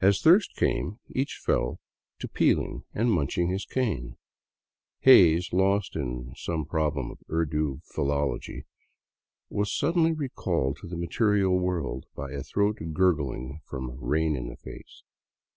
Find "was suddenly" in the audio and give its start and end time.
9.50-10.10